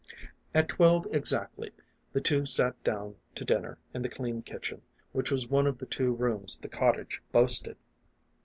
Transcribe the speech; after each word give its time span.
At 0.55 0.67
twelve 0.67 1.07
exactly 1.11 1.69
the 2.11 2.21
two 2.21 2.47
sat 2.47 2.83
down 2.83 3.17
to 3.35 3.45
dinner 3.45 3.77
in 3.93 4.01
the 4.01 4.09
clean 4.09 4.41
kitchen, 4.41 4.81
which 5.11 5.29
was 5.29 5.47
one 5.47 5.67
of 5.67 5.77
the 5.77 5.85
two 5.85 6.11
rooms 6.13 6.57
the 6.57 6.69
cottage 6.69 7.21
boasted. 7.31 7.77